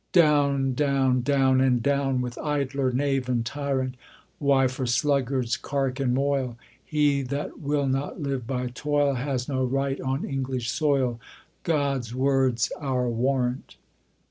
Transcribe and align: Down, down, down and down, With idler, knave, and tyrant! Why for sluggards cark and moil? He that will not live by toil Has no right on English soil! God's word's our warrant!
Down, 0.13 0.73
down, 0.73 1.21
down 1.21 1.61
and 1.61 1.83
down, 1.83 2.21
With 2.21 2.35
idler, 2.39 2.91
knave, 2.91 3.29
and 3.29 3.45
tyrant! 3.45 3.93
Why 4.39 4.65
for 4.67 4.87
sluggards 4.87 5.57
cark 5.57 5.99
and 5.99 6.11
moil? 6.15 6.57
He 6.83 7.21
that 7.21 7.59
will 7.59 7.85
not 7.85 8.19
live 8.19 8.47
by 8.47 8.69
toil 8.73 9.13
Has 9.13 9.47
no 9.47 9.63
right 9.63 10.01
on 10.01 10.25
English 10.25 10.71
soil! 10.71 11.19
God's 11.61 12.15
word's 12.15 12.71
our 12.81 13.07
warrant! 13.09 13.75